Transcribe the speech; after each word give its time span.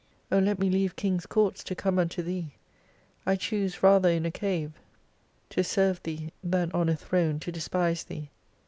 O 0.31 0.39
let 0.39 0.57
me 0.57 0.67
leave 0.67 0.95
Kings' 0.95 1.27
Courts 1.27 1.63
to 1.63 1.75
come 1.75 1.99
unto 1.99 2.23
Thee, 2.23 2.55
I 3.23 3.35
choose 3.35 3.83
rather 3.83 4.09
in 4.09 4.25
a 4.25 4.31
Cave 4.31 4.73
to 5.51 5.63
serve 5.63 5.97
66 5.97 5.99
Thee, 6.03 6.31
than 6.43 6.71
on 6.71 6.89
a 6.89 6.95
throne 6.95 7.37
to 7.39 7.51
despise 7.51 8.03
Thee. 8.03 8.31